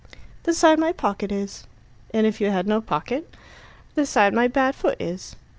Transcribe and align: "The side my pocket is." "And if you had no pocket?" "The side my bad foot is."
"The 0.45 0.53
side 0.55 0.79
my 0.79 0.93
pocket 0.93 1.31
is." 1.31 1.67
"And 2.11 2.25
if 2.25 2.41
you 2.41 2.49
had 2.49 2.65
no 2.67 2.81
pocket?" 2.81 3.31
"The 3.93 4.07
side 4.07 4.33
my 4.33 4.47
bad 4.47 4.73
foot 4.73 4.99
is." 4.99 5.35